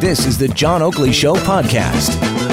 This 0.00 0.24
is 0.26 0.38
the 0.38 0.48
John 0.48 0.82
Oakley 0.82 1.12
Show 1.12 1.34
podcast. 1.34 2.51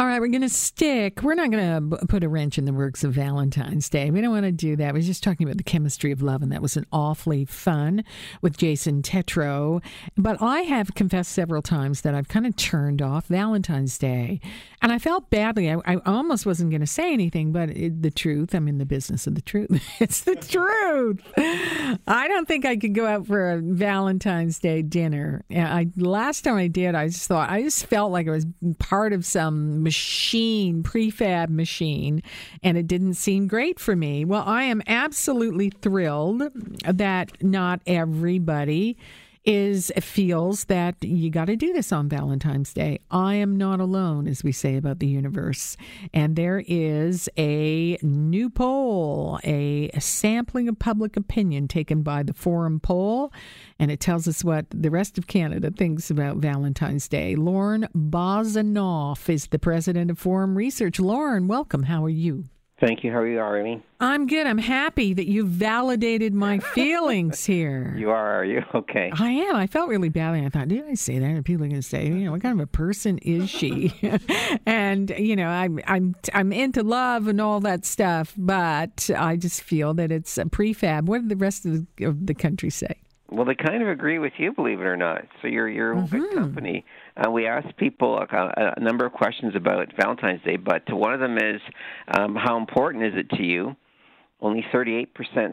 All 0.00 0.06
right, 0.06 0.18
we're 0.18 0.28
going 0.28 0.40
to 0.40 0.48
stick. 0.48 1.22
We're 1.22 1.34
not 1.34 1.50
going 1.50 1.90
to 1.90 2.06
put 2.06 2.24
a 2.24 2.28
wrench 2.30 2.56
in 2.56 2.64
the 2.64 2.72
works 2.72 3.04
of 3.04 3.12
Valentine's 3.12 3.90
Day. 3.90 4.10
We 4.10 4.22
don't 4.22 4.30
want 4.30 4.46
to 4.46 4.50
do 4.50 4.74
that. 4.76 4.94
We're 4.94 5.02
just 5.02 5.22
talking 5.22 5.46
about 5.46 5.58
the 5.58 5.62
chemistry 5.62 6.10
of 6.10 6.22
love, 6.22 6.40
and 6.40 6.50
that 6.52 6.62
was 6.62 6.78
an 6.78 6.86
awfully 6.90 7.44
fun 7.44 8.02
with 8.40 8.56
Jason 8.56 9.02
Tetro. 9.02 9.82
But 10.16 10.40
I 10.40 10.60
have 10.60 10.94
confessed 10.94 11.32
several 11.32 11.60
times 11.60 12.00
that 12.00 12.14
I've 12.14 12.28
kind 12.28 12.46
of 12.46 12.56
turned 12.56 13.02
off 13.02 13.26
Valentine's 13.26 13.98
Day, 13.98 14.40
and 14.80 14.90
I 14.90 14.98
felt 14.98 15.28
badly. 15.28 15.70
I, 15.70 15.76
I 15.84 15.96
almost 16.06 16.46
wasn't 16.46 16.70
going 16.70 16.80
to 16.80 16.86
say 16.86 17.12
anything, 17.12 17.52
but 17.52 17.68
it, 17.68 18.00
the 18.00 18.10
truth. 18.10 18.54
I'm 18.54 18.68
in 18.68 18.78
the 18.78 18.86
business 18.86 19.26
of 19.26 19.34
the 19.34 19.42
truth. 19.42 19.86
it's 20.00 20.22
the 20.22 20.36
truth. 20.36 21.20
I 22.06 22.26
don't 22.26 22.48
think 22.48 22.64
I 22.64 22.78
could 22.78 22.94
go 22.94 23.04
out 23.04 23.26
for 23.26 23.50
a 23.52 23.58
Valentine's 23.58 24.60
Day 24.60 24.80
dinner. 24.80 25.44
I 25.54 25.90
last 25.98 26.40
time 26.40 26.56
I 26.56 26.68
did, 26.68 26.94
I 26.94 27.08
just 27.08 27.28
thought 27.28 27.50
I 27.50 27.60
just 27.60 27.84
felt 27.84 28.12
like 28.12 28.28
I 28.28 28.30
was 28.30 28.46
part 28.78 29.12
of 29.12 29.26
some 29.26 29.89
machine, 29.90 30.84
prefab 30.84 31.50
machine, 31.50 32.22
and 32.62 32.78
it 32.78 32.86
didn't 32.86 33.14
seem 33.14 33.48
great 33.48 33.80
for 33.80 33.96
me. 33.96 34.24
Well, 34.24 34.44
I 34.46 34.62
am 34.62 34.82
absolutely 34.86 35.70
thrilled 35.70 36.44
that 36.84 37.42
not 37.42 37.80
everybody 37.88 38.96
is 39.44 39.90
feels 40.00 40.64
that 40.64 41.02
you 41.02 41.30
got 41.30 41.46
to 41.46 41.56
do 41.56 41.72
this 41.72 41.92
on 41.92 42.08
Valentine's 42.08 42.74
Day. 42.74 43.00
I 43.10 43.34
am 43.36 43.56
not 43.56 43.80
alone, 43.80 44.26
as 44.28 44.44
we 44.44 44.52
say 44.52 44.76
about 44.76 44.98
the 44.98 45.06
universe. 45.06 45.76
And 46.12 46.36
there 46.36 46.62
is 46.66 47.28
a 47.38 47.96
new 48.02 48.50
poll, 48.50 49.38
a, 49.44 49.90
sampling 49.98 50.68
of 50.68 50.78
public 50.78 51.16
opinion 51.16 51.68
taken 51.68 52.02
by 52.02 52.22
the 52.22 52.34
Forum 52.34 52.80
poll, 52.80 53.32
and 53.78 53.90
it 53.90 54.00
tells 54.00 54.26
us 54.28 54.44
what 54.44 54.66
the 54.70 54.90
rest 54.90 55.18
of 55.18 55.26
Canada 55.26 55.70
thinks 55.70 56.10
about 56.10 56.38
Valentine's 56.38 57.08
Day. 57.08 57.36
Lorne 57.36 57.88
Bozinoff 57.94 59.28
is 59.28 59.46
the 59.46 59.58
president 59.58 60.10
of 60.10 60.18
Forum 60.18 60.56
Research. 60.56 60.98
Lorne, 60.98 61.48
welcome. 61.48 61.84
How 61.84 62.04
are 62.04 62.10
you? 62.10 62.44
Thank 62.80 63.04
you. 63.04 63.12
How 63.12 63.18
are 63.18 63.28
you, 63.28 63.38
Arlene? 63.38 63.82
I'm 64.00 64.26
good. 64.26 64.46
I'm 64.46 64.56
happy 64.56 65.12
that 65.12 65.28
you 65.28 65.44
validated 65.44 66.32
my 66.32 66.58
feelings 66.74 67.44
here. 67.44 67.94
you 67.98 68.08
are, 68.10 68.40
are 68.40 68.44
you? 68.44 68.64
Okay. 68.74 69.12
I 69.14 69.30
am. 69.30 69.54
I 69.54 69.66
felt 69.66 69.90
really 69.90 70.08
badly. 70.08 70.46
I 70.46 70.48
thought, 70.48 70.68
did 70.68 70.86
I 70.86 70.94
say 70.94 71.18
that? 71.18 71.26
And 71.26 71.44
people 71.44 71.64
are 71.64 71.68
going 71.68 71.82
to 71.82 71.86
say, 71.86 72.06
you 72.06 72.24
know, 72.24 72.32
what 72.32 72.40
kind 72.40 72.58
of 72.58 72.64
a 72.64 72.66
person 72.66 73.18
is 73.18 73.50
she? 73.50 73.92
and 74.66 75.10
you 75.10 75.36
know, 75.36 75.48
I'm 75.48 75.78
I'm 75.86 76.16
I'm 76.32 76.52
into 76.52 76.82
love 76.82 77.28
and 77.28 77.38
all 77.38 77.60
that 77.60 77.84
stuff, 77.84 78.32
but 78.38 79.10
I 79.14 79.36
just 79.36 79.62
feel 79.62 79.92
that 79.94 80.10
it's 80.10 80.38
a 80.38 80.46
prefab. 80.46 81.04
What 81.04 81.18
did 81.20 81.28
the 81.28 81.36
rest 81.36 81.66
of 81.66 81.86
the, 81.96 82.04
of 82.04 82.26
the 82.26 82.34
country 82.34 82.70
say? 82.70 82.96
Well, 83.30 83.44
they 83.44 83.54
kind 83.54 83.82
of 83.82 83.88
agree 83.88 84.18
with 84.18 84.32
you, 84.38 84.52
believe 84.52 84.80
it 84.80 84.84
or 84.84 84.96
not. 84.96 85.24
So 85.40 85.48
you're 85.48 85.68
you're 85.68 85.94
mm-hmm. 85.94 86.18
good 86.18 86.34
company. 86.34 86.84
Uh, 87.16 87.30
we 87.30 87.46
asked 87.46 87.76
people 87.76 88.18
a, 88.18 88.74
a, 88.76 88.80
number 88.80 89.06
of 89.06 89.12
questions 89.12 89.54
about 89.54 89.86
Valentine's 89.96 90.42
Day, 90.42 90.56
but 90.56 90.90
one 90.92 91.14
of 91.14 91.20
them 91.20 91.38
is 91.38 91.60
um, 92.08 92.34
how 92.34 92.58
important 92.58 93.04
is 93.04 93.14
it 93.16 93.30
to 93.36 93.44
you? 93.44 93.76
Only 94.42 94.64
38% 94.72 95.08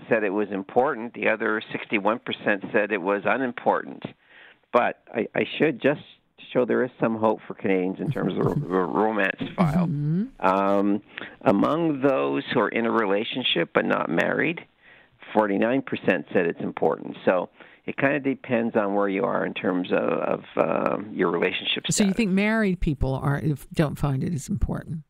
said 0.10 0.24
it 0.24 0.30
was 0.30 0.48
important. 0.50 1.14
The 1.14 1.28
other 1.28 1.62
61% 1.74 2.72
said 2.72 2.92
it 2.92 3.02
was 3.02 3.24
unimportant. 3.26 4.04
But 4.72 5.02
I, 5.14 5.28
I 5.36 5.46
should 5.58 5.82
just 5.82 6.02
show 6.54 6.66
there 6.66 6.84
is 6.84 6.92
some 7.00 7.18
hope 7.18 7.40
for 7.48 7.54
Canadians 7.54 8.00
in 8.00 8.12
terms 8.12 8.34
of 8.38 8.62
the 8.62 8.68
romance 8.68 9.42
file. 9.56 9.88
Mm-hmm. 9.88 10.46
Um, 10.46 11.02
among 11.42 12.02
those 12.02 12.44
who 12.54 12.60
are 12.62 12.70
in 12.70 12.86
a 12.86 12.92
relationship 12.92 13.72
but 13.74 13.86
not 13.86 14.10
married, 14.10 14.66
49% 15.36 15.84
said 16.34 16.46
it's 16.46 16.62
important. 16.62 17.16
So 17.26 17.50
it 17.86 17.98
kind 17.98 18.16
of 18.16 18.24
depends 18.24 18.76
on 18.76 18.94
where 18.94 19.08
you 19.08 19.24
are 19.24 19.46
in 19.46 19.54
terms 19.54 19.92
of, 19.92 20.00
of 20.00 20.44
uh, 20.58 20.98
your 21.12 21.32
relationship. 21.32 21.86
So 21.90 22.04
you 22.04 22.14
think 22.14 22.32
married 22.32 22.80
people 22.80 23.14
are 23.16 23.42
don't 23.74 23.98
find 23.98 24.24
it 24.24 24.34
as 24.34 24.50
important? 24.50 25.04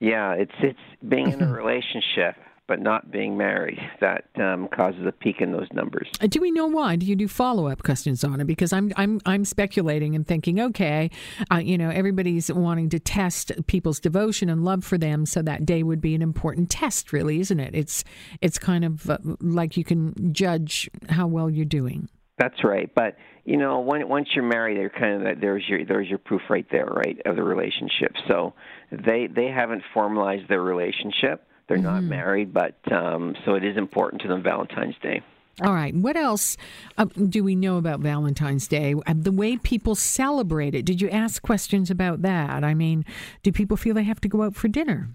Yeah, 0.00 0.32
it's 0.32 0.52
it's 0.60 0.78
being 1.06 1.32
in 1.32 1.42
a 1.42 1.52
relationship 1.52 2.36
but 2.66 2.80
not 2.80 3.10
being 3.10 3.36
married 3.36 3.78
that 4.00 4.24
um, 4.36 4.68
causes 4.68 5.04
a 5.06 5.12
peak 5.12 5.40
in 5.40 5.52
those 5.52 5.68
numbers. 5.72 6.08
Uh, 6.20 6.26
do 6.26 6.40
we 6.40 6.50
know 6.50 6.66
why? 6.66 6.96
Do 6.96 7.06
you 7.06 7.16
do 7.16 7.28
follow 7.28 7.68
up 7.68 7.82
questions 7.82 8.24
on 8.24 8.40
it? 8.40 8.46
Because 8.46 8.72
I'm 8.72 8.92
I'm 8.96 9.20
I'm 9.26 9.44
speculating 9.44 10.14
and 10.14 10.26
thinking, 10.26 10.60
okay, 10.60 11.10
uh, 11.52 11.56
you 11.56 11.76
know, 11.76 11.90
everybody's 11.90 12.50
wanting 12.52 12.88
to 12.90 12.98
test 12.98 13.52
people's 13.66 14.00
devotion 14.00 14.48
and 14.48 14.64
love 14.64 14.84
for 14.84 14.98
them, 14.98 15.26
so 15.26 15.42
that 15.42 15.66
day 15.66 15.82
would 15.82 16.00
be 16.00 16.14
an 16.14 16.22
important 16.22 16.70
test, 16.70 17.12
really, 17.12 17.40
isn't 17.40 17.60
it? 17.60 17.74
It's 17.74 18.04
it's 18.40 18.58
kind 18.58 18.84
of 18.84 19.10
uh, 19.10 19.18
like 19.40 19.76
you 19.76 19.84
can 19.84 20.32
judge 20.32 20.90
how 21.08 21.26
well 21.26 21.50
you're 21.50 21.64
doing. 21.64 22.08
That's 22.38 22.64
right, 22.64 22.90
but 22.94 23.16
you 23.44 23.58
know, 23.58 23.80
when, 23.80 24.08
once 24.08 24.28
you're 24.34 24.44
married, 24.44 24.78
they're 24.78 24.90
kind 24.90 25.26
of 25.26 25.40
there's 25.40 25.62
your 25.68 25.84
there's 25.84 26.08
your 26.08 26.18
proof 26.18 26.42
right 26.48 26.66
there, 26.70 26.86
right, 26.86 27.20
of 27.26 27.36
the 27.36 27.42
relationship. 27.42 28.12
So 28.26 28.54
they 28.90 29.28
they 29.32 29.48
haven't 29.48 29.82
formalized 29.92 30.48
their 30.48 30.62
relationship 30.62 31.46
they're 31.68 31.76
mm-hmm. 31.76 31.86
not 31.86 32.02
married, 32.02 32.52
but 32.52 32.76
um, 32.92 33.34
so 33.44 33.54
it 33.54 33.64
is 33.64 33.76
important 33.76 34.22
to 34.22 34.28
them 34.28 34.42
Valentine's 34.42 34.96
Day. 35.02 35.22
All 35.62 35.72
right. 35.72 35.94
What 35.94 36.16
else 36.16 36.56
uh, 36.98 37.04
do 37.04 37.44
we 37.44 37.54
know 37.54 37.76
about 37.76 38.00
Valentine's 38.00 38.66
Day? 38.66 38.94
Uh, 39.06 39.14
the 39.16 39.30
way 39.30 39.56
people 39.56 39.94
celebrate 39.94 40.74
it. 40.74 40.84
Did 40.84 41.00
you 41.00 41.08
ask 41.10 41.40
questions 41.42 41.90
about 41.90 42.22
that? 42.22 42.64
I 42.64 42.74
mean, 42.74 43.04
do 43.44 43.52
people 43.52 43.76
feel 43.76 43.94
they 43.94 44.02
have 44.02 44.20
to 44.22 44.28
go 44.28 44.42
out 44.42 44.56
for 44.56 44.66
dinner? 44.66 45.10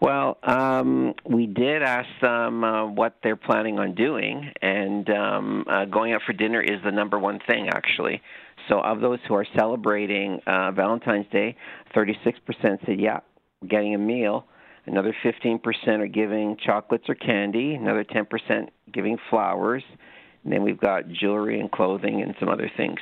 Well, 0.00 0.38
um, 0.42 1.14
we 1.26 1.46
did 1.46 1.82
ask 1.82 2.08
them 2.22 2.64
uh, 2.64 2.86
what 2.86 3.16
they're 3.22 3.36
planning 3.36 3.78
on 3.78 3.94
doing, 3.94 4.50
and 4.62 5.08
um, 5.10 5.64
uh, 5.70 5.84
going 5.84 6.14
out 6.14 6.22
for 6.26 6.32
dinner 6.32 6.60
is 6.60 6.82
the 6.82 6.90
number 6.90 7.18
one 7.18 7.38
thing, 7.46 7.68
actually. 7.68 8.22
So, 8.68 8.80
of 8.80 9.00
those 9.00 9.18
who 9.28 9.34
are 9.34 9.46
celebrating 9.58 10.40
uh, 10.46 10.72
Valentine's 10.72 11.26
Day, 11.30 11.54
36% 11.94 12.86
said, 12.86 12.98
yeah, 12.98 13.20
getting 13.68 13.94
a 13.94 13.98
meal. 13.98 14.46
Another 14.90 15.14
15% 15.24 15.60
are 16.00 16.06
giving 16.08 16.56
chocolates 16.56 17.08
or 17.08 17.14
candy. 17.14 17.74
Another 17.74 18.02
10% 18.02 18.68
giving 18.92 19.18
flowers. 19.30 19.84
And 20.42 20.52
then 20.52 20.64
we've 20.64 20.80
got 20.80 21.08
jewelry 21.08 21.60
and 21.60 21.70
clothing 21.70 22.22
and 22.22 22.34
some 22.40 22.48
other 22.48 22.68
things. 22.76 22.98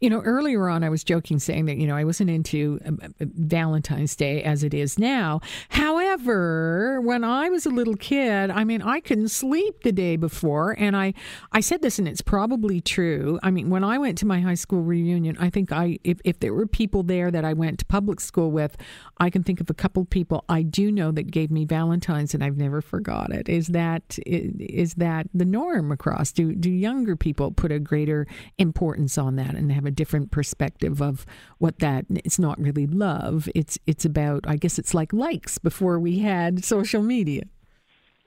You 0.00 0.10
know, 0.10 0.20
earlier 0.20 0.68
on, 0.68 0.84
I 0.84 0.88
was 0.88 1.04
joking 1.04 1.38
saying 1.38 1.66
that, 1.66 1.76
you 1.76 1.86
know, 1.86 1.96
I 1.96 2.04
wasn't 2.04 2.30
into 2.30 2.80
um, 2.84 2.98
uh, 3.02 3.08
Valentine's 3.20 4.16
Day 4.16 4.42
as 4.42 4.62
it 4.62 4.74
is 4.74 4.98
now. 4.98 5.40
However, 5.70 7.00
when 7.02 7.24
I 7.24 7.48
was 7.48 7.66
a 7.66 7.70
little 7.70 7.96
kid, 7.96 8.50
I 8.50 8.64
mean, 8.64 8.82
I 8.82 9.00
couldn't 9.00 9.28
sleep 9.28 9.82
the 9.82 9.92
day 9.92 10.16
before. 10.16 10.74
And 10.78 10.96
I, 10.96 11.14
I 11.52 11.60
said 11.60 11.82
this, 11.82 11.98
and 11.98 12.08
it's 12.08 12.22
probably 12.22 12.80
true. 12.80 13.38
I 13.42 13.50
mean, 13.50 13.70
when 13.70 13.84
I 13.84 13.98
went 13.98 14.18
to 14.18 14.26
my 14.26 14.40
high 14.40 14.54
school 14.54 14.82
reunion, 14.82 15.36
I 15.38 15.50
think 15.50 15.72
I, 15.72 15.98
if, 16.04 16.20
if 16.24 16.40
there 16.40 16.54
were 16.54 16.66
people 16.66 17.02
there 17.02 17.30
that 17.30 17.44
I 17.44 17.52
went 17.52 17.78
to 17.80 17.84
public 17.84 18.20
school 18.20 18.50
with, 18.50 18.76
I 19.18 19.30
can 19.30 19.42
think 19.42 19.60
of 19.60 19.70
a 19.70 19.74
couple 19.74 20.04
people 20.04 20.44
I 20.48 20.62
do 20.62 20.90
know 20.90 21.12
that 21.12 21.30
gave 21.30 21.50
me 21.50 21.64
Valentine's, 21.64 22.34
and 22.34 22.42
I've 22.42 22.56
never 22.56 22.80
forgot 22.80 23.32
it. 23.32 23.48
Is 23.48 23.68
that, 23.68 24.18
is 24.26 24.94
that 24.94 25.28
the 25.34 25.44
norm 25.44 25.92
across? 25.92 26.32
Do, 26.32 26.54
do 26.54 26.70
younger 26.70 27.16
people 27.16 27.50
put 27.52 27.72
a 27.72 27.78
greater 27.78 28.26
importance 28.58 29.18
on 29.18 29.36
that? 29.36 29.54
And 29.54 29.70
have 29.74 29.84
a 29.86 29.90
different 29.90 30.30
perspective 30.30 31.02
of 31.02 31.26
what 31.58 31.78
that 31.80 32.06
it's 32.24 32.38
not 32.38 32.58
really 32.58 32.86
love 32.86 33.48
it's 33.54 33.78
it's 33.86 34.04
about 34.04 34.44
i 34.46 34.56
guess 34.56 34.78
it's 34.78 34.94
like 34.94 35.12
likes 35.12 35.58
before 35.58 35.98
we 35.98 36.20
had 36.20 36.64
social 36.64 37.02
media 37.02 37.42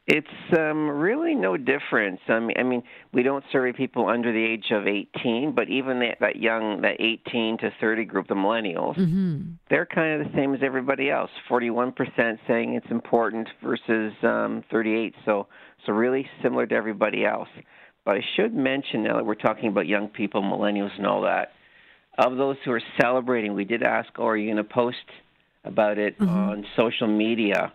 it's 0.07 0.57
um, 0.57 0.89
really 0.89 1.36
no 1.36 1.57
difference. 1.57 2.21
I 2.30 2.39
mean, 2.39 2.56
I 2.57 2.63
mean, 2.63 2.81
we 3.13 3.24
don't 3.24 3.44
survey 3.51 3.74
people 3.74 4.07
under 4.07 4.31
the 4.31 4.42
age 4.42 4.71
of 4.71 4.88
18, 4.88 5.51
but 5.54 5.69
even 5.69 6.00
that, 6.00 6.19
that 6.21 6.38
young, 6.38 6.81
that 6.83 7.01
18 7.01 7.57
to 7.57 7.71
30 7.81 8.06
group, 8.06 8.27
the 8.30 8.36
millennials, 8.36 8.98
mm-hmm. 8.98 9.42
they're 9.69 9.86
kind 9.86 10.21
of 10.21 10.31
the 10.31 10.33
same 10.33 10.54
as 10.56 10.62
everybody 10.63 11.10
else. 11.10 11.30
41% 11.50 11.94
saying 12.48 12.75
it's 12.75 12.89
important 12.89 13.50
versus 13.62 14.13
um, 14.24 14.63
38. 14.71 15.13
So, 15.25 15.48
so 15.86 15.92
really 15.92 16.25
similar 16.42 16.66
to 16.68 16.75
everybody 16.75 17.25
else. 17.25 17.50
But 18.07 18.15
I 18.15 18.21
should 18.38 18.56
mention 18.56 19.04
now 19.04 19.18
that 19.18 19.25
we're 19.25 19.36
talking 19.36 19.68
about 19.68 19.86
young 19.86 20.07
people, 20.07 20.42
millennials, 20.42 20.98
and 20.98 21.06
all 21.06 21.24
that. 21.24 21.51
Of 22.18 22.38
those 22.38 22.56
who 22.63 22.71
are 22.71 22.81
celebrating, 23.01 23.54
we 23.54 23.65
did 23.65 23.83
ask, 23.83 24.07
"Oh, 24.18 24.27
are 24.27 24.38
you 24.38 24.45
going 24.45 24.65
to 24.65 24.74
post 24.74 24.95
about 25.65 25.98
it 25.98 26.18
mm-hmm. 26.18 26.30
on 26.30 26.65
social 26.77 27.07
media?" 27.07 27.74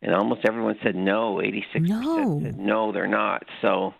And 0.00 0.14
almost 0.14 0.46
everyone 0.48 0.76
said 0.82 0.96
no. 0.96 1.42
Eighty-six 1.42 1.86
percent 1.90 2.42
said 2.42 2.58
no, 2.58 2.90
they're 2.90 3.06
not. 3.06 3.44
So, 3.60 3.92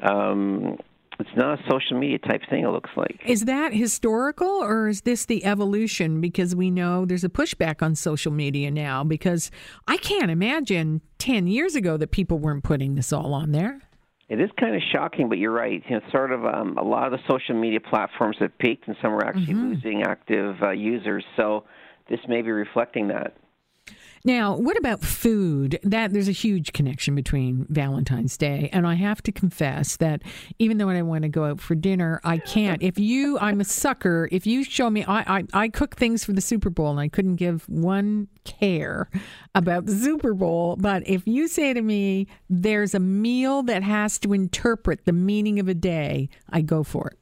um, 0.00 0.78
it's 1.20 1.36
not 1.36 1.60
a 1.60 1.62
social 1.70 1.98
media 1.98 2.18
type 2.18 2.40
thing. 2.48 2.64
It 2.64 2.70
looks 2.70 2.90
like. 2.96 3.20
Is 3.26 3.44
that 3.44 3.74
historical, 3.74 4.48
or 4.48 4.88
is 4.88 5.02
this 5.02 5.26
the 5.26 5.44
evolution? 5.44 6.22
Because 6.22 6.56
we 6.56 6.70
know 6.70 7.04
there's 7.04 7.22
a 7.22 7.28
pushback 7.28 7.82
on 7.82 7.96
social 7.96 8.32
media 8.32 8.70
now. 8.70 9.04
Because 9.04 9.50
I 9.86 9.98
can't 9.98 10.30
imagine 10.30 11.02
ten 11.18 11.46
years 11.48 11.74
ago 11.74 11.98
that 11.98 12.12
people 12.12 12.38
weren't 12.38 12.64
putting 12.64 12.94
this 12.94 13.12
all 13.12 13.34
on 13.34 13.52
there. 13.52 13.82
It 14.28 14.40
is 14.40 14.50
kind 14.58 14.74
of 14.74 14.82
shocking, 14.92 15.28
but 15.28 15.38
you're 15.38 15.52
right. 15.52 15.82
You 15.88 16.00
know, 16.00 16.02
sort 16.10 16.32
of 16.32 16.44
um, 16.44 16.76
a 16.78 16.82
lot 16.82 17.12
of 17.12 17.12
the 17.12 17.24
social 17.28 17.54
media 17.54 17.80
platforms 17.80 18.36
have 18.40 18.56
peaked, 18.58 18.88
and 18.88 18.96
some 19.00 19.12
are 19.12 19.24
actually 19.24 19.54
mm-hmm. 19.54 19.74
losing 19.74 20.02
active 20.02 20.56
uh, 20.62 20.70
users. 20.70 21.24
So 21.36 21.64
this 22.08 22.20
may 22.28 22.42
be 22.42 22.50
reflecting 22.50 23.08
that. 23.08 23.34
Now, 24.24 24.56
what 24.56 24.76
about 24.76 25.04
food? 25.04 25.78
That 25.84 26.12
there's 26.12 26.28
a 26.28 26.32
huge 26.32 26.72
connection 26.72 27.14
between 27.14 27.64
Valentine's 27.68 28.36
Day, 28.36 28.68
and 28.72 28.84
I 28.84 28.94
have 28.94 29.22
to 29.22 29.30
confess 29.30 29.96
that 29.98 30.22
even 30.58 30.78
though 30.78 30.88
I 30.88 31.00
want 31.02 31.22
to 31.22 31.28
go 31.28 31.44
out 31.44 31.60
for 31.60 31.76
dinner, 31.76 32.20
I 32.24 32.38
can't. 32.38 32.82
If 32.82 32.98
you, 32.98 33.38
I'm 33.38 33.60
a 33.60 33.64
sucker. 33.64 34.28
If 34.32 34.44
you 34.44 34.64
show 34.64 34.90
me, 34.90 35.04
I, 35.04 35.38
I, 35.38 35.44
I 35.52 35.68
cook 35.68 35.94
things 35.94 36.24
for 36.24 36.32
the 36.32 36.40
Super 36.40 36.70
Bowl, 36.70 36.90
and 36.90 36.98
I 36.98 37.06
couldn't 37.06 37.36
give 37.36 37.68
one 37.68 38.26
care 38.42 39.08
about 39.54 39.86
the 39.86 39.94
Super 39.94 40.34
Bowl. 40.34 40.76
But 40.76 41.06
if 41.06 41.26
you 41.28 41.46
say 41.46 41.72
to 41.72 41.80
me, 41.80 42.26
there's 42.50 42.94
a 42.94 43.00
meal 43.00 43.62
that 43.62 43.84
has 43.84 44.18
to 44.20 44.32
interpret 44.32 45.04
the 45.04 45.12
meaning 45.12 45.60
of 45.60 45.68
a 45.68 45.74
day, 45.74 46.28
I 46.50 46.62
go 46.62 46.82
for 46.82 47.08
it. 47.08 47.18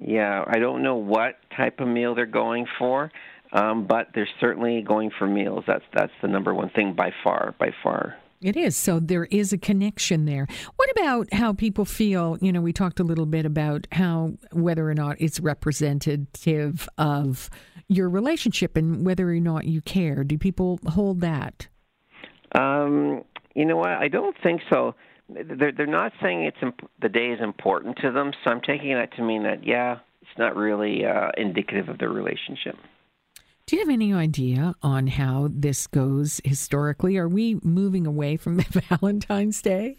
Yeah, 0.00 0.44
I 0.46 0.58
don't 0.58 0.82
know 0.82 0.96
what 0.96 1.36
type 1.56 1.80
of 1.80 1.88
meal 1.88 2.14
they're 2.14 2.26
going 2.26 2.66
for. 2.78 3.10
Um, 3.52 3.86
but 3.86 4.08
they're 4.14 4.28
certainly 4.40 4.82
going 4.82 5.10
for 5.18 5.26
meals. 5.26 5.64
That's 5.66 5.84
that's 5.94 6.12
the 6.20 6.28
number 6.28 6.54
one 6.54 6.70
thing 6.70 6.94
by 6.94 7.12
far, 7.24 7.54
by 7.58 7.70
far. 7.82 8.16
It 8.40 8.56
is. 8.56 8.76
So 8.76 9.00
there 9.00 9.24
is 9.24 9.52
a 9.52 9.58
connection 9.58 10.24
there. 10.24 10.46
What 10.76 10.90
about 10.90 11.32
how 11.32 11.52
people 11.54 11.84
feel? 11.84 12.38
You 12.40 12.52
know, 12.52 12.60
we 12.60 12.72
talked 12.72 13.00
a 13.00 13.04
little 13.04 13.26
bit 13.26 13.44
about 13.44 13.88
how 13.90 14.34
whether 14.52 14.88
or 14.88 14.94
not 14.94 15.16
it's 15.18 15.40
representative 15.40 16.88
of 16.98 17.50
your 17.88 18.08
relationship 18.08 18.76
and 18.76 19.04
whether 19.04 19.28
or 19.30 19.40
not 19.40 19.64
you 19.64 19.80
care. 19.80 20.22
Do 20.22 20.38
people 20.38 20.78
hold 20.86 21.20
that? 21.20 21.66
Um, 22.54 23.24
you 23.54 23.64
know 23.64 23.76
what? 23.76 23.90
I 23.90 24.08
don't 24.08 24.36
think 24.42 24.60
so. 24.70 24.94
They're 25.28 25.72
they're 25.72 25.86
not 25.86 26.12
saying 26.22 26.44
it's 26.44 26.56
imp- 26.62 26.88
the 27.02 27.08
day 27.08 27.28
is 27.28 27.40
important 27.40 27.96
to 28.02 28.12
them. 28.12 28.32
So 28.44 28.50
I'm 28.50 28.60
taking 28.60 28.94
that 28.94 29.14
to 29.16 29.22
mean 29.22 29.42
that 29.42 29.66
yeah, 29.66 29.98
it's 30.22 30.38
not 30.38 30.54
really 30.54 31.04
uh, 31.04 31.30
indicative 31.36 31.88
of 31.88 31.98
their 31.98 32.10
relationship. 32.10 32.76
Do 33.68 33.76
you 33.76 33.82
have 33.82 33.90
any 33.90 34.14
idea 34.14 34.74
on 34.82 35.08
how 35.08 35.50
this 35.52 35.86
goes 35.88 36.40
historically? 36.42 37.18
Are 37.18 37.28
we 37.28 37.60
moving 37.62 38.06
away 38.06 38.38
from 38.38 38.56
Valentine's 38.60 39.60
Day? 39.60 39.98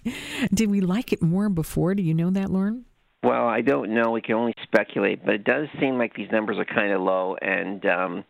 Did 0.52 0.72
we 0.72 0.82
like 0.82 1.14
it 1.14 1.22
more 1.22 1.50
before? 1.50 1.94
Do 1.94 2.02
you 2.02 2.16
know 2.16 2.32
that, 2.32 2.50
Lorne? 2.50 2.86
Well, 3.22 3.48
I 3.48 3.62
don't 3.62 3.94
know. 3.94 4.10
We 4.10 4.22
can 4.22 4.34
only 4.34 4.56
speculate, 4.64 5.24
but 5.24 5.36
it 5.36 5.44
does 5.44 5.68
seem 5.80 6.00
like 6.00 6.16
these 6.16 6.32
numbers 6.32 6.58
are 6.58 6.66
kind 6.66 6.92
of 6.92 7.02
low, 7.02 7.36
and 7.44 7.86
um, 7.86 8.24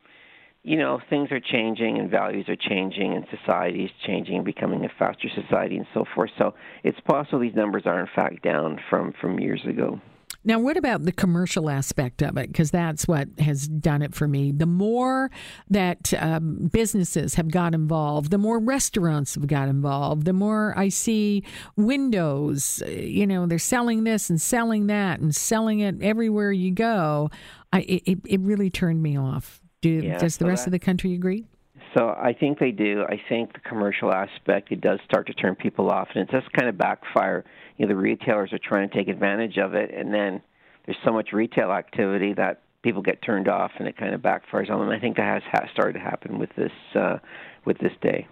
you 0.63 0.75
know 0.75 0.99
things 1.09 1.31
are 1.31 1.39
changing, 1.39 1.99
and 1.99 2.11
values 2.11 2.49
are 2.49 2.57
changing, 2.57 3.13
and 3.13 3.25
society 3.31 3.85
is 3.85 3.91
changing, 4.05 4.35
and 4.35 4.45
becoming 4.45 4.83
a 4.83 4.89
faster 4.99 5.29
society, 5.33 5.77
and 5.77 5.87
so 5.93 6.03
forth. 6.13 6.31
So 6.37 6.53
it's 6.83 6.99
possible 7.07 7.39
these 7.39 7.55
numbers 7.55 7.83
are 7.85 8.01
in 8.01 8.07
fact 8.13 8.43
down 8.43 8.77
from 8.89 9.13
from 9.21 9.39
years 9.39 9.61
ago. 9.65 10.01
Now, 10.45 10.57
what 10.57 10.77
about 10.77 11.03
the 11.03 11.11
commercial 11.11 11.69
aspect 11.69 12.21
of 12.21 12.37
it? 12.37 12.47
Because 12.47 12.71
that's 12.71 13.07
what 13.07 13.27
has 13.39 13.67
done 13.67 14.01
it 14.01 14.15
for 14.15 14.27
me. 14.27 14.53
The 14.53 14.65
more 14.65 15.29
that 15.69 16.13
um, 16.17 16.69
businesses 16.71 17.35
have 17.35 17.51
got 17.51 17.73
involved, 17.73 18.31
the 18.31 18.37
more 18.37 18.57
restaurants 18.57 19.35
have 19.35 19.47
got 19.47 19.67
involved, 19.67 20.25
the 20.25 20.33
more 20.33 20.73
I 20.77 20.89
see 20.89 21.43
windows, 21.75 22.81
you 22.87 23.27
know, 23.27 23.47
they're 23.47 23.59
selling 23.59 24.05
this 24.05 24.29
and 24.29 24.41
selling 24.41 24.87
that 24.87 25.19
and 25.19 25.35
selling 25.35 25.81
it 25.81 26.01
everywhere 26.01 26.53
you 26.53 26.71
go. 26.71 27.29
I, 27.73 27.81
it, 27.81 28.19
it 28.25 28.39
really 28.39 28.69
turned 28.69 29.03
me 29.03 29.17
off. 29.17 29.59
Do, 29.81 29.89
yeah, 29.89 30.17
does 30.17 30.37
the 30.37 30.45
rest 30.45 30.63
that, 30.63 30.69
of 30.69 30.71
the 30.71 30.79
country 30.79 31.13
agree? 31.13 31.48
So 31.95 32.09
I 32.09 32.35
think 32.39 32.59
they 32.59 32.71
do. 32.71 33.03
I 33.07 33.19
think 33.29 33.53
the 33.53 33.59
commercial 33.59 34.11
aspect 34.13 34.71
it 34.71 34.81
does 34.81 34.99
start 35.05 35.27
to 35.27 35.33
turn 35.33 35.55
people 35.55 35.89
off, 35.89 36.09
and 36.13 36.27
it 36.27 36.31
does 36.31 36.43
kind 36.57 36.69
of 36.69 36.77
backfire 36.77 37.45
you 37.79 37.85
know 37.85 37.93
the 37.93 37.95
retailers 37.95 38.51
are 38.53 38.59
trying 38.59 38.89
to 38.89 38.95
take 38.95 39.07
advantage 39.07 39.57
of 39.57 39.73
it, 39.73 39.91
and 39.93 40.13
then 40.13 40.41
there's 40.85 40.97
so 41.05 41.11
much 41.11 41.29
retail 41.31 41.71
activity 41.71 42.33
that 42.33 42.61
people 42.83 43.01
get 43.01 43.21
turned 43.21 43.47
off, 43.47 43.71
and 43.79 43.87
it 43.87 43.97
kind 43.97 44.13
of 44.13 44.21
backfires 44.21 44.69
on 44.69 44.79
them. 44.79 44.89
I 44.89 44.99
think 44.99 45.17
that 45.17 45.41
has, 45.41 45.69
started 45.71 45.93
to 45.93 45.99
happen 45.99 46.37
with 46.37 46.49
this 46.57 46.71
uh, 46.93 47.17
with 47.65 47.77
this 47.79 47.93
day. 48.01 48.27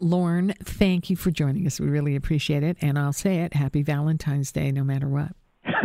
Lorne, 0.00 0.54
thank 0.64 1.08
you 1.08 1.16
for 1.16 1.30
joining 1.30 1.66
us. 1.66 1.78
We 1.78 1.88
really 1.88 2.16
appreciate 2.16 2.62
it, 2.62 2.76
and 2.80 2.98
I'll 2.98 3.12
say 3.12 3.38
it: 3.40 3.54
Happy 3.54 3.82
Valentine's 3.82 4.50
Day, 4.50 4.72
no 4.72 4.82
matter 4.82 5.08
what. 5.08 5.32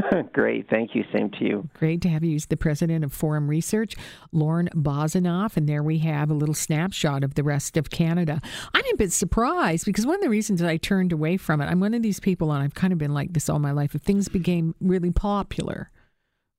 Great. 0.33 0.69
Thank 0.69 0.95
you. 0.95 1.03
Same 1.13 1.29
to 1.31 1.45
you. 1.45 1.69
Great 1.73 2.01
to 2.01 2.09
have 2.09 2.23
you 2.23 2.35
as 2.35 2.47
the 2.47 2.57
president 2.57 3.03
of 3.03 3.13
Forum 3.13 3.47
Research, 3.47 3.95
Lorne 4.31 4.69
Bozinoff. 4.73 5.57
And 5.57 5.67
there 5.67 5.83
we 5.83 5.99
have 5.99 6.29
a 6.29 6.33
little 6.33 6.55
snapshot 6.55 7.23
of 7.23 7.35
the 7.35 7.43
rest 7.43 7.77
of 7.77 7.89
Canada. 7.89 8.41
I'm 8.73 8.85
a 8.93 8.97
bit 8.97 9.11
surprised 9.11 9.85
because 9.85 10.05
one 10.05 10.15
of 10.15 10.21
the 10.21 10.29
reasons 10.29 10.59
that 10.59 10.69
I 10.69 10.77
turned 10.77 11.11
away 11.11 11.37
from 11.37 11.61
it, 11.61 11.65
I'm 11.65 11.79
one 11.79 11.93
of 11.93 12.01
these 12.01 12.19
people, 12.19 12.51
and 12.51 12.63
I've 12.63 12.75
kind 12.75 12.93
of 12.93 12.99
been 12.99 13.13
like 13.13 13.33
this 13.33 13.49
all 13.49 13.59
my 13.59 13.71
life. 13.71 13.95
If 13.95 14.01
things 14.01 14.27
became 14.27 14.75
really 14.79 15.11
popular, 15.11 15.91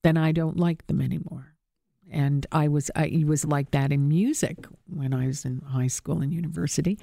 then 0.02 0.16
I 0.16 0.32
don't 0.32 0.58
like 0.58 0.86
them 0.86 1.00
anymore 1.00 1.55
and 2.10 2.46
I 2.52 2.68
was 2.68 2.90
I 2.94 3.24
was 3.26 3.44
like 3.44 3.70
that 3.72 3.92
in 3.92 4.08
music 4.08 4.66
when 4.88 5.12
I 5.12 5.26
was 5.26 5.44
in 5.44 5.60
high 5.60 5.88
school 5.88 6.20
and 6.20 6.32
university, 6.32 6.98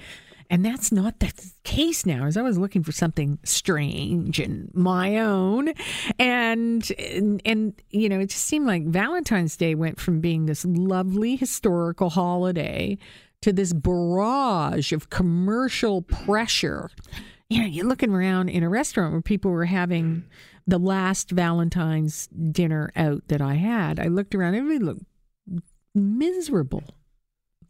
and 0.50 0.64
that's 0.64 0.90
not 0.92 1.20
the 1.20 1.32
case 1.64 2.06
now. 2.06 2.26
As 2.26 2.36
I 2.36 2.42
was 2.42 2.58
looking 2.58 2.82
for 2.82 2.92
something 2.92 3.38
strange 3.44 4.38
and 4.38 4.70
my 4.74 5.18
own, 5.18 5.72
and, 6.18 6.90
and 6.98 7.42
and 7.44 7.82
you 7.90 8.08
know, 8.08 8.20
it 8.20 8.30
just 8.30 8.46
seemed 8.46 8.66
like 8.66 8.86
Valentine's 8.86 9.56
Day 9.56 9.74
went 9.74 10.00
from 10.00 10.20
being 10.20 10.46
this 10.46 10.64
lovely 10.64 11.36
historical 11.36 12.10
holiday 12.10 12.98
to 13.42 13.52
this 13.52 13.72
barrage 13.72 14.92
of 14.92 15.10
commercial 15.10 16.02
pressure. 16.02 16.90
You 17.50 17.60
know, 17.60 17.66
you're 17.66 17.86
looking 17.86 18.12
around 18.12 18.48
in 18.48 18.62
a 18.62 18.68
restaurant 18.68 19.12
where 19.12 19.20
people 19.20 19.50
were 19.50 19.66
having 19.66 20.04
mm. 20.04 20.22
the 20.66 20.78
last 20.78 21.30
Valentine's 21.30 22.26
dinner 22.28 22.90
out 22.96 23.28
that 23.28 23.42
I 23.42 23.54
had, 23.54 24.00
I 24.00 24.06
looked 24.06 24.34
around, 24.34 24.54
everybody 24.54 24.84
looked 24.84 25.04
miserable. 25.94 26.82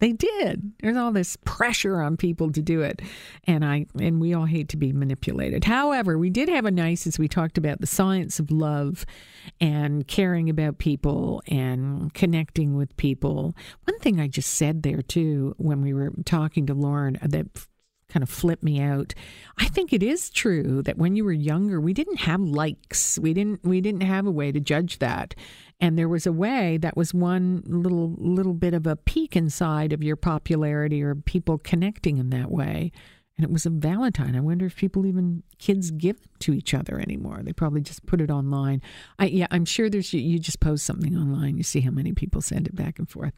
They 0.00 0.12
did. 0.12 0.72
There's 0.80 0.96
all 0.96 1.12
this 1.12 1.36
pressure 1.44 2.00
on 2.00 2.16
people 2.16 2.52
to 2.52 2.60
do 2.60 2.82
it. 2.82 3.00
And 3.44 3.64
I 3.64 3.86
and 3.98 4.20
we 4.20 4.34
all 4.34 4.44
hate 4.44 4.68
to 4.70 4.76
be 4.76 4.92
manipulated. 4.92 5.64
However, 5.64 6.18
we 6.18 6.30
did 6.30 6.48
have 6.48 6.66
a 6.66 6.70
nice 6.70 7.06
as 7.06 7.18
we 7.18 7.28
talked 7.28 7.56
about 7.56 7.80
the 7.80 7.86
science 7.86 8.38
of 8.38 8.50
love 8.50 9.06
and 9.60 10.06
caring 10.06 10.50
about 10.50 10.78
people 10.78 11.42
and 11.46 12.12
connecting 12.12 12.76
with 12.76 12.96
people. 12.96 13.54
One 13.84 13.98
thing 14.00 14.20
I 14.20 14.28
just 14.28 14.52
said 14.52 14.82
there 14.82 15.02
too 15.02 15.54
when 15.58 15.80
we 15.80 15.94
were 15.94 16.12
talking 16.24 16.66
to 16.66 16.74
Lorne 16.74 17.18
that 17.22 17.46
kind 18.14 18.22
of 18.22 18.30
flip 18.30 18.62
me 18.62 18.80
out. 18.80 19.12
I 19.58 19.66
think 19.66 19.92
it 19.92 20.00
is 20.00 20.30
true 20.30 20.82
that 20.82 20.96
when 20.96 21.16
you 21.16 21.24
were 21.24 21.32
younger, 21.32 21.80
we 21.80 21.92
didn't 21.92 22.20
have 22.20 22.40
likes. 22.40 23.18
We 23.18 23.34
didn't 23.34 23.64
we 23.64 23.80
didn't 23.80 24.02
have 24.02 24.24
a 24.24 24.30
way 24.30 24.52
to 24.52 24.60
judge 24.60 25.00
that. 25.00 25.34
And 25.80 25.98
there 25.98 26.08
was 26.08 26.24
a 26.24 26.32
way 26.32 26.78
that 26.78 26.96
was 26.96 27.12
one 27.12 27.64
little 27.66 28.14
little 28.16 28.54
bit 28.54 28.72
of 28.72 28.86
a 28.86 28.94
peek 28.94 29.34
inside 29.34 29.92
of 29.92 30.04
your 30.04 30.14
popularity 30.14 31.02
or 31.02 31.16
people 31.16 31.58
connecting 31.58 32.18
in 32.18 32.30
that 32.30 32.52
way. 32.52 32.92
And 33.36 33.44
it 33.44 33.50
was 33.50 33.66
a 33.66 33.70
Valentine. 33.70 34.36
I 34.36 34.40
wonder 34.40 34.64
if 34.64 34.76
people 34.76 35.06
even 35.06 35.42
kids 35.58 35.90
give 35.90 36.18
it 36.18 36.40
to 36.40 36.54
each 36.54 36.72
other 36.72 37.00
anymore. 37.00 37.40
They 37.42 37.52
probably 37.52 37.80
just 37.80 38.06
put 38.06 38.20
it 38.20 38.30
online. 38.30 38.80
I 39.18 39.24
yeah, 39.24 39.48
I'm 39.50 39.64
sure 39.64 39.90
there's 39.90 40.14
you 40.14 40.38
just 40.38 40.60
post 40.60 40.86
something 40.86 41.16
online, 41.16 41.56
you 41.56 41.64
see 41.64 41.80
how 41.80 41.90
many 41.90 42.12
people 42.12 42.40
send 42.40 42.68
it 42.68 42.76
back 42.76 43.00
and 43.00 43.10
forth. 43.10 43.34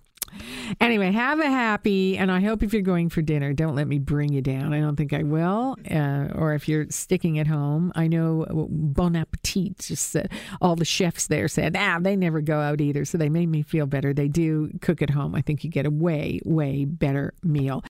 Anyway, 0.80 1.12
have 1.12 1.40
a 1.40 1.48
happy, 1.48 2.18
and 2.18 2.30
I 2.30 2.40
hope 2.40 2.62
if 2.62 2.72
you're 2.72 2.82
going 2.82 3.08
for 3.08 3.22
dinner, 3.22 3.52
don't 3.52 3.74
let 3.74 3.88
me 3.88 3.98
bring 3.98 4.32
you 4.32 4.42
down. 4.42 4.72
I 4.72 4.80
don't 4.80 4.96
think 4.96 5.12
I 5.12 5.22
will. 5.22 5.76
Uh, 5.90 6.28
or 6.34 6.54
if 6.54 6.68
you're 6.68 6.86
sticking 6.90 7.38
at 7.38 7.46
home, 7.46 7.92
I 7.94 8.06
know 8.06 8.46
Bon 8.70 9.16
Appetit, 9.16 9.78
just 9.78 10.14
uh, 10.16 10.24
all 10.60 10.76
the 10.76 10.84
chefs 10.84 11.26
there 11.26 11.48
said, 11.48 11.76
ah, 11.76 11.98
they 12.00 12.16
never 12.16 12.40
go 12.40 12.60
out 12.60 12.80
either. 12.80 13.04
So 13.04 13.18
they 13.18 13.28
made 13.28 13.48
me 13.48 13.62
feel 13.62 13.86
better. 13.86 14.12
They 14.12 14.28
do 14.28 14.70
cook 14.80 15.02
at 15.02 15.10
home. 15.10 15.34
I 15.34 15.42
think 15.42 15.64
you 15.64 15.70
get 15.70 15.86
a 15.86 15.90
way, 15.90 16.40
way 16.44 16.84
better 16.84 17.34
meal. 17.42 17.82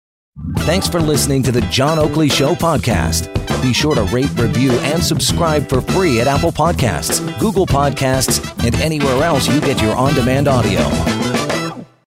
Thanks 0.59 0.87
for 0.87 0.99
listening 0.99 1.43
to 1.43 1.51
the 1.51 1.61
John 1.61 1.97
Oakley 1.97 2.27
Show 2.27 2.55
podcast. 2.55 3.31
Be 3.61 3.73
sure 3.73 3.95
to 3.95 4.03
rate, 4.03 4.29
review, 4.37 4.71
and 4.71 5.01
subscribe 5.01 5.67
for 5.69 5.79
free 5.79 6.19
at 6.19 6.27
Apple 6.27 6.51
Podcasts, 6.51 7.21
Google 7.39 7.65
Podcasts, 7.65 8.43
and 8.65 8.75
anywhere 8.75 9.23
else 9.23 9.47
you 9.47 9.61
get 9.61 9.81
your 9.81 9.95
on 9.95 10.13
demand 10.13 10.47
audio. 10.47 11.44